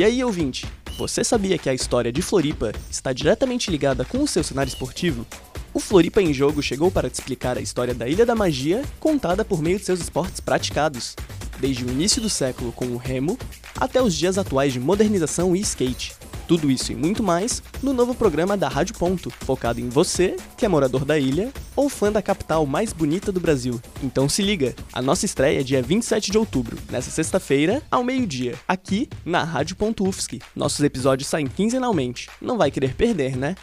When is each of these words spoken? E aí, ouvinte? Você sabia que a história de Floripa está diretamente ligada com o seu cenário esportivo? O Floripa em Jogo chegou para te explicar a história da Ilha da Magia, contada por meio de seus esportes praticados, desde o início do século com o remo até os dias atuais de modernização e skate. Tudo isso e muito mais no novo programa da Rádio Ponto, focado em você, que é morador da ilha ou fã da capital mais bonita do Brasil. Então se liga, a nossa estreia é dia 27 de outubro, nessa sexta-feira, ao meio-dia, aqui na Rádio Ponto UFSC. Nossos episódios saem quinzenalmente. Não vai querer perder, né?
E 0.00 0.02
aí, 0.02 0.24
ouvinte? 0.24 0.66
Você 0.96 1.22
sabia 1.22 1.58
que 1.58 1.68
a 1.68 1.74
história 1.74 2.10
de 2.10 2.22
Floripa 2.22 2.72
está 2.90 3.12
diretamente 3.12 3.70
ligada 3.70 4.02
com 4.02 4.22
o 4.22 4.26
seu 4.26 4.42
cenário 4.42 4.70
esportivo? 4.70 5.26
O 5.74 5.78
Floripa 5.78 6.22
em 6.22 6.32
Jogo 6.32 6.62
chegou 6.62 6.90
para 6.90 7.10
te 7.10 7.16
explicar 7.16 7.58
a 7.58 7.60
história 7.60 7.92
da 7.92 8.08
Ilha 8.08 8.24
da 8.24 8.34
Magia, 8.34 8.82
contada 8.98 9.44
por 9.44 9.60
meio 9.60 9.78
de 9.78 9.84
seus 9.84 10.00
esportes 10.00 10.40
praticados, 10.40 11.14
desde 11.58 11.84
o 11.84 11.90
início 11.90 12.22
do 12.22 12.30
século 12.30 12.72
com 12.72 12.86
o 12.86 12.96
remo 12.96 13.38
até 13.76 14.00
os 14.00 14.14
dias 14.14 14.38
atuais 14.38 14.72
de 14.72 14.80
modernização 14.80 15.54
e 15.54 15.60
skate. 15.60 16.14
Tudo 16.50 16.68
isso 16.68 16.90
e 16.90 16.96
muito 16.96 17.22
mais 17.22 17.62
no 17.80 17.92
novo 17.92 18.12
programa 18.12 18.56
da 18.56 18.68
Rádio 18.68 18.96
Ponto, 18.98 19.30
focado 19.30 19.80
em 19.80 19.88
você, 19.88 20.34
que 20.56 20.66
é 20.66 20.68
morador 20.68 21.04
da 21.04 21.16
ilha 21.16 21.52
ou 21.76 21.88
fã 21.88 22.10
da 22.10 22.20
capital 22.20 22.66
mais 22.66 22.92
bonita 22.92 23.30
do 23.30 23.38
Brasil. 23.38 23.80
Então 24.02 24.28
se 24.28 24.42
liga, 24.42 24.74
a 24.92 25.00
nossa 25.00 25.24
estreia 25.24 25.60
é 25.60 25.62
dia 25.62 25.80
27 25.80 26.32
de 26.32 26.36
outubro, 26.36 26.76
nessa 26.90 27.08
sexta-feira, 27.08 27.80
ao 27.88 28.02
meio-dia, 28.02 28.56
aqui 28.66 29.08
na 29.24 29.44
Rádio 29.44 29.76
Ponto 29.76 30.04
UFSC. 30.08 30.40
Nossos 30.56 30.80
episódios 30.80 31.28
saem 31.28 31.46
quinzenalmente. 31.46 32.28
Não 32.42 32.58
vai 32.58 32.72
querer 32.72 32.96
perder, 32.96 33.36
né? 33.36 33.54